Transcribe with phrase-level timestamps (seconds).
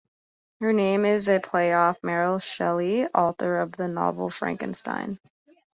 [0.61, 5.19] Her name is a play off Mary Shelley, author of the novel "Frankenstein".